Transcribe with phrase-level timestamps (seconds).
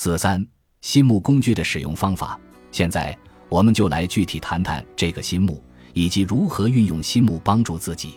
[0.00, 0.46] 四三
[0.80, 2.38] 心目工具的使用方法。
[2.70, 5.60] 现在我们就来具体谈谈这个心目
[5.92, 8.12] 以及如何运用心目帮助自己。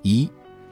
[0.00, 0.26] 一，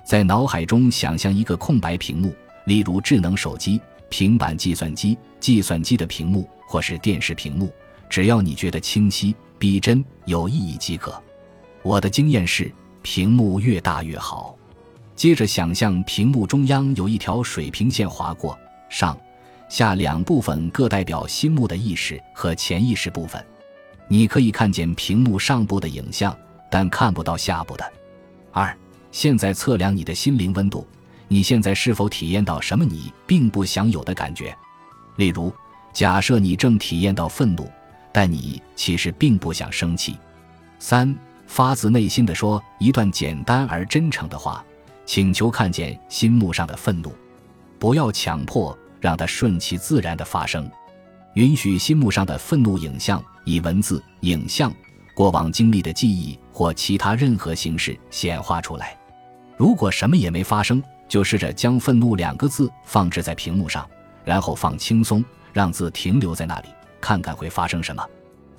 [0.06, 2.34] 在脑海中想象一个空白屏幕，
[2.64, 7.71] 例如智能手机、平板计算机、计算机的屏幕或是电视屏幕，
[8.08, 11.22] 只要你觉得清晰、逼真、有意义即可。
[11.83, 12.72] 我的经验是，
[13.03, 14.56] 屏幕越大越好。
[15.15, 19.15] 接着想象屏幕中央有一条水平线划过，上、
[19.69, 23.45] 下两部分各代表心目的意识和潜意识部分。
[24.09, 26.37] 你可以看见屏幕上部的影像，
[26.70, 27.93] 但看不到下部的。
[28.52, 28.74] 二，
[29.12, 30.87] 现在测量你的心灵温度，
[31.29, 34.57] 你现在是否体验到什么你并不想有的感觉？
[35.16, 35.52] 例如，
[35.93, 37.71] 假设你正体验到愤怒，
[38.12, 40.16] 但你其实并不想生气。
[40.79, 41.15] 三，
[41.46, 44.65] 发自内心的说一段简单而真诚的话。
[45.05, 47.10] 请求看见心目上的愤怒，
[47.79, 50.70] 不要强迫，让它顺其自然的发生。
[51.34, 54.73] 允许心目上的愤怒影像以文字、影像、
[55.15, 58.96] 过往经历的记忆或其他任何形式显化出来。
[59.57, 63.88] 如果什么也没发生，就试着将“愤怒”两个字放置在屏幕上，
[64.24, 66.69] 然后放轻松，让字停留在那里，
[67.00, 68.04] 看看会发生什么。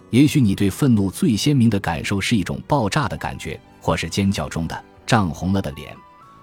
[0.10, 5.96] 也许你对愤怒最鲜明的感受是一种爆炸的感觉，或是尖叫中的涨红了的脸。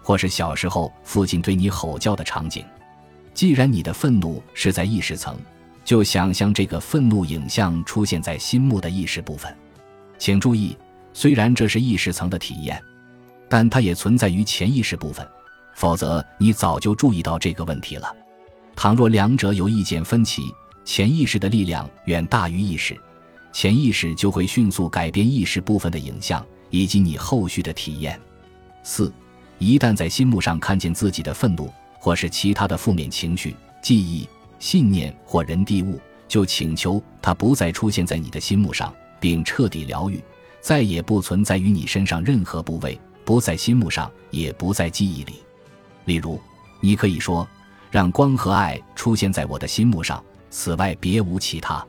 [0.02, 2.64] 或是小时候父亲对你吼叫的场景。
[3.36, 5.36] 既然你的愤怒是在意识层，
[5.84, 9.54] 就想象这个愤怒影像出现在心目的意识部分。
[10.16, 10.74] 请注意，
[11.12, 12.82] 虽然这是意识层的体验，
[13.46, 15.28] 但它也存在于潜意识部分。
[15.74, 18.10] 否则，你早就注意到这个问题了。
[18.74, 20.50] 倘若两者有意见分歧，
[20.86, 22.98] 潜意识的力量远大于意识，
[23.52, 28.18] 潜意识就会迅速改变意识部分的影像以及你后续的体验。
[28.82, 29.12] 四。
[29.58, 31.70] 一旦在心目上看见自己的愤怒，
[32.06, 34.28] 或是其他的负面情绪、记忆、
[34.60, 40.22] 信念或人地物，就请求它不再出现在你的心目上，并彻底疗愈，
[40.60, 45.42] 再也不存在于你身上任何部位，不在心目上，也不在记忆里。
[46.04, 46.40] 例如，
[46.80, 47.44] 你可以说
[47.90, 51.84] ：“让光和爱出现在我的心目上，此外别无其他。”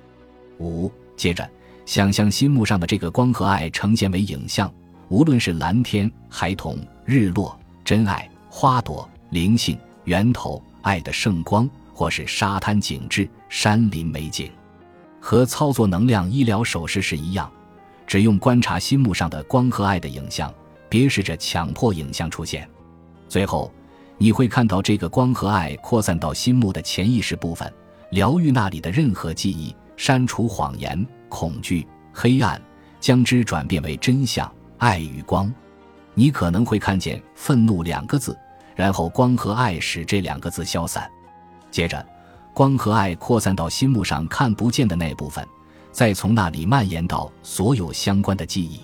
[0.57, 1.47] 五，接着
[1.85, 4.73] 想象心目上的这个光和爱呈现为影像。
[5.09, 6.75] 无论是蓝天、孩童、
[7.05, 9.77] 日落、真爱、花朵、灵性、
[10.07, 14.49] 源头、爱的圣光，或是沙滩景致、山林美景，
[15.19, 17.51] 和操作能量医疗手势是一样，
[18.05, 20.51] 只用观察心目上的光和爱的影像，
[20.87, 22.65] 别试着强迫影像出现。
[23.27, 23.69] 最后，
[24.17, 27.69] 你会看到这个光和爱扩散到心目的潜意识部分，
[28.11, 32.61] 疗愈那里的任何记忆，删除谎言、恐惧、黑暗，
[33.01, 34.49] 将之转变为真相。
[34.77, 35.53] 爱与光，
[36.13, 38.37] 你可能会看见“愤怒”两个字，
[38.77, 41.09] 然后光和爱使这两个字消散。
[41.71, 42.05] 接着，
[42.53, 45.45] 光和爱扩散到心目上看不见的那部分，
[45.91, 48.79] 再从那里蔓延到所有相关的记忆。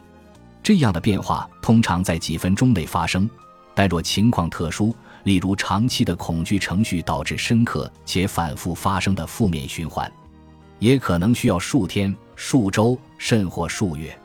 [0.61, 3.29] 这样的变化通常在几分钟内发生，
[3.75, 10.11] 但若情况特殊，例如长期的恐惧程序导致深刻且反复发生的负面循环，
[10.79, 14.17] 也可能需要数天、数周，甚或数月。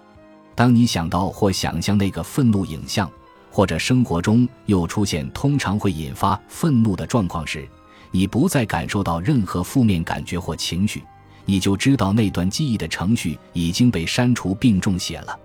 [0.55, 3.09] 当你想到或想象那个愤怒影像，
[3.51, 7.69] 或者生活中又出现通常会引发愤怒的状况时，
[8.11, 11.03] 你不再感受到任何负面感觉或情绪，
[11.45, 15.39] 你就知道那段记忆的程序已经被删除并重写了。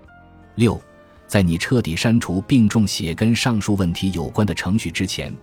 [0.54, 0.80] 六，
[1.26, 5.34] 在你彻底删除并重写跟上述问题有关的程序之前，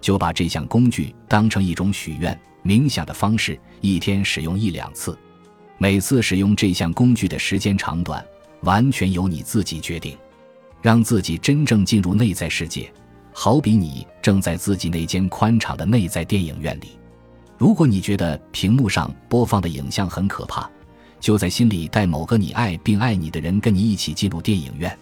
[0.00, 5.18] 就把这项工具当成一种许愿冥想的方式，一天使用一两次，
[5.78, 8.24] 每次使用这项工具的时间长短。
[8.62, 10.14] 完全由你自己决定，
[10.82, 12.92] 让自己真正进入内在世界，
[13.32, 16.98] 好比你正在自己那间宽敞的内在电影院里。
[17.58, 20.68] 如果你觉得屏幕上播放的影像很可怕，
[21.20, 24.98] 就在心里带某个你爱并爱你的人跟你一起进入电影院。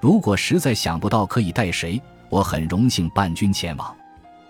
[0.00, 3.94] 如果实在想不到可以带谁，我很荣幸伴君前往。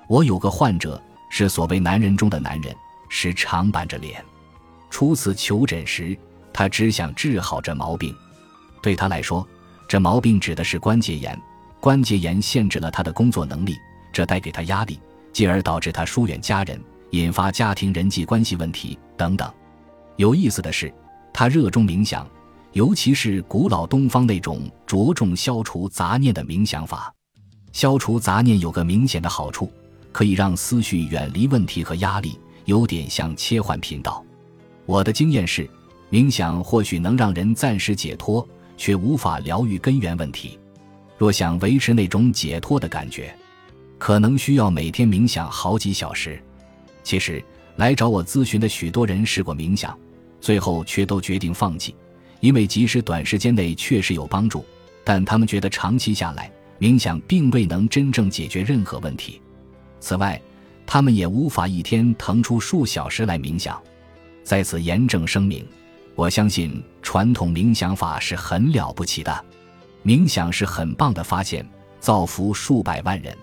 [0.07, 2.73] 我有个患者是所谓男人中的男人，
[3.09, 4.25] 时常板着脸。
[4.89, 6.17] 初次求诊时，
[6.53, 8.15] 他只想治好这毛病。
[8.81, 9.45] 对他来说，
[9.91, 11.37] 这毛病指的是关节炎。
[11.81, 13.77] 关节炎限制了他的工作能力，
[14.13, 15.01] 这带给他压力，
[15.33, 19.53] 进而导致他疏远家人，引发家庭人际关系问题等等。
[20.15, 20.95] 有意思的是，
[21.33, 22.25] 他热衷冥想，
[22.71, 27.13] 尤其是古老东方那种着重消除杂念的冥想法。
[27.73, 29.73] 消除杂念有个明显的好处，
[30.13, 34.25] 可以让思绪远离问题和压力，有点像切换频道。
[34.87, 35.69] 我的经验是，
[36.13, 38.47] 冥想或许能让人暂时解脱。
[38.81, 40.59] 却无法疗愈根源问题。
[41.19, 43.33] 若想维持那种解脱的感觉，
[43.99, 46.43] 可能需要每天冥想好几小时。
[47.03, 47.45] 其实，
[47.77, 49.97] 来找我咨询的许多人试过冥想，
[50.41, 51.95] 最后却都决定放弃，
[52.41, 54.65] 因为即使短时间内确实有帮助，
[55.05, 59.43] 但他们觉得长期下来，冥想并未能真正解决任何问题。
[60.01, 60.41] 此外，
[60.87, 63.79] 他们也无法一天腾出数小时来冥想。
[64.43, 65.67] 在此严正声明，
[66.21, 69.45] 我相信传统冥想法是很了不起的，
[70.05, 71.67] 冥想是很棒的发现，
[71.99, 73.35] 造福数百万人。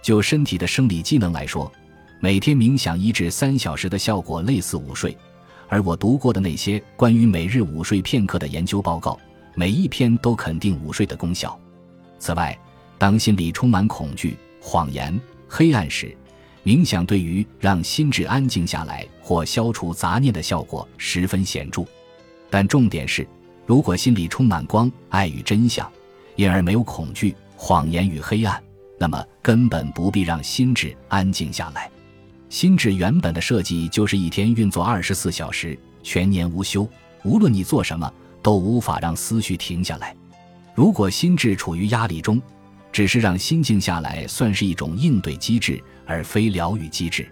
[0.00, 1.70] 就身体的生理机能来说，
[2.18, 5.14] 每天冥想一至三小时的效果类似午睡。
[5.68, 9.20] 而我读过的那些关于每日午睡片刻的研究报告，
[9.54, 11.60] 每一篇都肯定午睡的功效。
[12.18, 12.58] 此外，
[12.96, 16.16] 当心里充满恐惧、谎言、黑暗时，
[16.64, 21.84] 冥想对于让心智安静下来或消除杂念的效果十分显著。
[22.48, 23.26] 但重点是，
[23.66, 25.90] 如果心里充满光、爱与真相，
[26.36, 28.62] 因而没有恐惧、谎言与黑暗。
[28.98, 31.90] 那么根本不必让心智安静下来。
[32.48, 36.88] 心智原本的设计就是一天运作二十四小时，全年无休。
[37.24, 38.10] 无论你做什么，
[38.40, 40.16] 都无法让思绪停下来。
[40.74, 42.40] 如果心智处于压力中，
[42.92, 47.28] 只是让心静下来，算是一种应对机制，而非疗愈机制。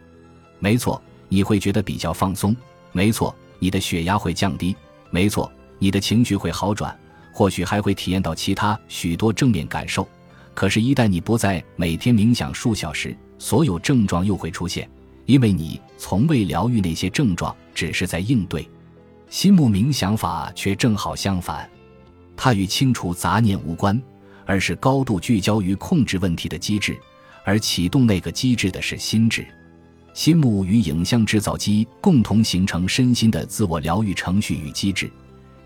[0.59, 2.55] 没错，你会觉得比较放松；
[2.93, 4.75] 没错，你的血压会降低；
[5.15, 6.93] 没错，你的情绪会好转，
[7.33, 10.09] 或许还会体验到其他许多正面感受。
[10.55, 14.91] 可是，一旦你不再每天冥想数小时，所有症状又会出现，
[15.27, 18.69] 因为你从未疗愈那些症状，只是在应对。
[19.31, 21.71] 心目冥想法却正好相反，
[22.37, 24.03] 它与清除杂念无关，
[24.45, 26.99] 而是高度聚焦于控制问题的机制，
[27.45, 29.47] 而启动那个机制的是心智。
[30.15, 35.11] 心目与影像制造机共同形成身心的自我疗愈程序与机制。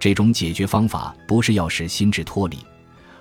[0.00, 2.58] 这种解决方法不是要使心智脱离。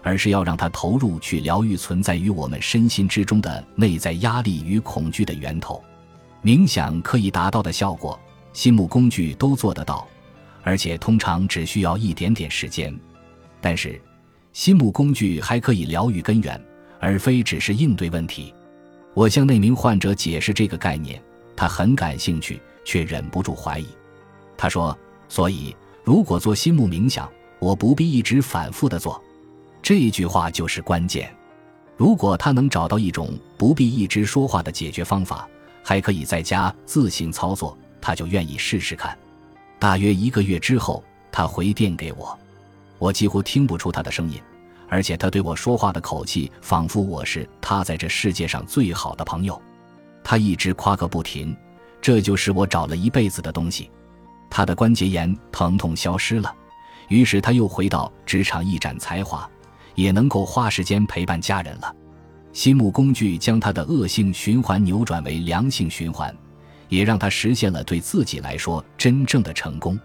[0.03, 5.83] 而是要让它投入去疗愈存在于我们身心之中的内在压力与恐惧的源头。
[6.41, 8.17] 冥想可以达到的效果，
[8.53, 10.07] 心目工具都做得到，
[10.63, 12.97] 而且通常只需要一点点时间。
[13.59, 14.01] 但是，
[14.53, 16.63] 心目工具还可以疗愈根源，
[17.01, 18.53] 而非只是应对问题。
[19.17, 21.19] 我向那名患者解释这个概念，
[21.55, 23.87] 他很感兴趣，却忍不住怀疑。
[24.55, 24.95] 他说
[25.27, 27.27] ：“所以，如果做心目冥想，
[27.57, 29.19] 我不必一直反复的做。”
[29.81, 31.35] 这句话就是关键。
[31.95, 35.49] 如果他能找到一种不必一直说话的解决方法，
[35.81, 39.17] 还可以在家自行操作，他就愿意试试看。
[39.79, 42.37] 大约一个月之后，他回电给我，
[42.99, 44.39] 我几乎听不出他的声音，
[44.87, 49.61] 而且他对我说话的口气仿佛我是他在这世界上最好的朋友。
[50.23, 51.55] 他一直夸个不停，
[52.01, 53.89] 这就是我找了一辈子的东西。
[54.49, 56.53] 他的关节炎疼痛消失了，
[57.09, 59.49] 于是他又回到职场一展才华。
[59.95, 61.91] 也能够花时间陪伴家人了。
[62.53, 66.31] 心目工具将他的恶性循环扭转为良性循环，
[66.87, 69.99] 也让他实现了对自己来说真正的成功。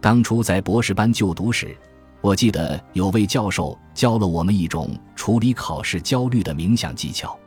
[0.00, 1.76] 当初在博士班就读时，
[2.20, 7.38] 我记得有位教授教了我们一种处理考试焦虑的冥想技巧。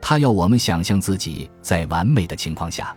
[0.00, 2.94] 他要我们想象自己在完美的情况下，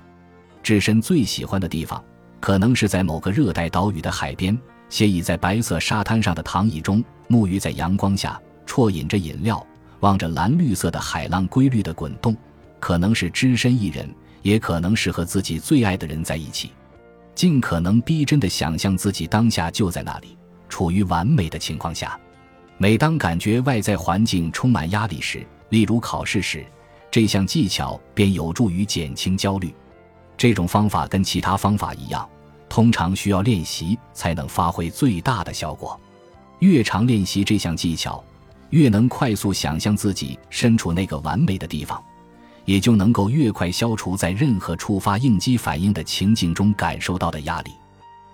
[0.61, 2.03] 置身最喜欢的地方，
[2.39, 4.57] 可能是在某个热带岛屿的海边。
[4.89, 8.37] 斜倚在白色沙滩上的躺椅中，沐浴在阳光下，
[8.67, 9.65] 啜饮着饮料，
[10.01, 12.35] 望着蓝绿色的海浪规律的滚动。
[12.77, 16.71] 可能是只身一人，也可能是和自己最爱的人在一起。
[17.33, 20.37] 尽可能逼真的想象自己当下就在那里，
[20.71, 22.19] 处于完美的情况下。
[22.77, 26.65] 每当感觉外在环境充满压力时，例如考试时，
[27.11, 29.71] 这项技巧便有助于减轻焦虑。
[30.35, 32.27] 这种方法跟其他方法一样。
[32.67, 35.99] 通常需要练习才能发挥最大的效果。
[36.59, 38.23] 越常练习这项技巧，
[38.69, 42.01] 越能快速想象自己身处那个完美的地方，
[42.63, 47.71] 也就能够越快消除在任何触发应激反应的情境中感受到的压力。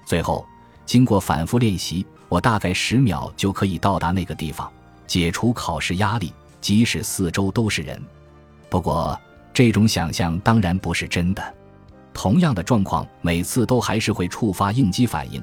[0.06, 0.46] 最后，
[0.86, 4.72] 经过反复练习，我大概十秒就可以到达那个地方，
[5.06, 8.02] 解除考试压力，即使四周都是人。
[8.70, 9.20] 不过，
[9.54, 11.54] 这种想象当然不是真的。
[12.14, 15.42] 同样的状况每次都还是会触发应激反应，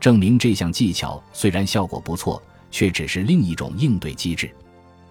[0.00, 4.50] 证明这项技巧虽然效果不错，却只是另一种应对机制。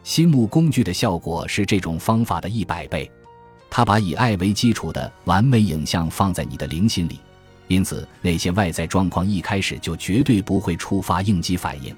[0.03, 3.09] 心目工具的效果是这种方法的一百倍。
[3.69, 7.19] 它把以爱为基础的完美影像放在你的灵心里，
[7.71, 11.95] 因此那些外在状况一开始就绝对不会触发应激反应。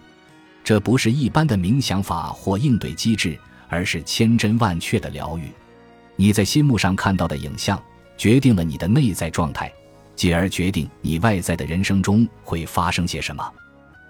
[0.63, 3.35] 这不是一般的冥想法或应对机制，
[3.69, 5.49] 而是千真万确的疗愈。
[6.15, 7.81] 你在心目上看到的影像。
[8.15, 9.73] 决定了你的内在状态，
[10.15, 13.43] 继而决定你外在的人生中会发生些什么。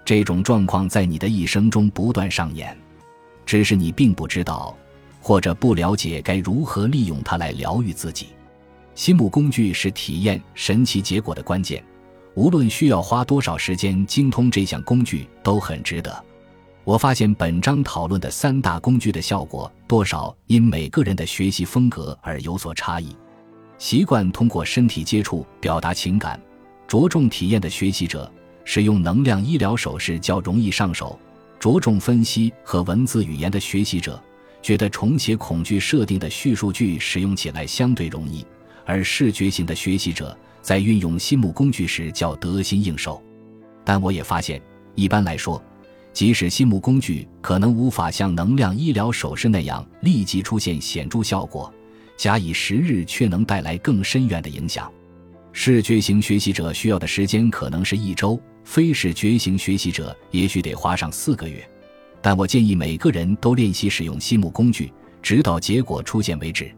[0.04, 2.76] 这种状况在你的一生中不断上演，
[3.46, 4.76] 只是你并不知道，
[5.22, 8.28] 或者不了解该如何利用它来疗愈自己。
[8.94, 11.84] 心目工具是体验神奇结果的关键，
[12.34, 16.24] 无论需要花多少时间精通这项工具，都很值得。
[16.84, 23.16] 我发现本章讨论的三大工具的效果，多少因每个人的学习风格而有所差异。
[23.78, 26.40] 习惯通过身体接触表达情感、
[26.86, 28.30] 着重体验的学习者，
[28.64, 31.18] 使用能量医疗手势较容易上手；
[31.58, 34.22] 着重分析和文字语言的学习者，
[34.62, 38.44] 觉得重写恐惧设定的叙述句使用起来相对容易；
[38.84, 43.22] 而视觉型的学习者在运用心目工具时较得心应手。
[43.84, 44.60] 但我也发现，
[44.94, 45.62] 一般来说，
[46.12, 51.72] 即使心目工具可能无法像能量医疗手势那样立即出现显著效果，
[52.16, 54.90] 假以时日却能带来更深远的影响。
[55.52, 61.68] 视觉型学习者需要的时间可能是一周，非视觉型学习者也许得花上四个月。
[62.20, 66.74] 但我建议每个人都练习使用心目工具，直到结果出现为止。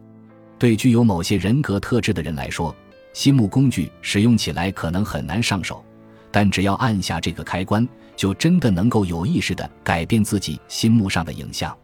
[0.59, 2.75] 对具有某些人格特质的人来说，
[3.13, 5.83] 心目工具使用起来可能很难上手。
[6.31, 11.75] 但只要按下这个开关，就真的能够有意识地改变自己心目上的影像。